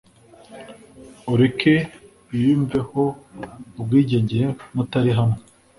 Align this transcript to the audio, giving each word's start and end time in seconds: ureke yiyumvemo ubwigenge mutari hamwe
ureke 1.33 1.73
yiyumvemo 2.35 3.05
ubwigenge 3.79 4.39
mutari 4.75 5.11
hamwe 5.17 5.39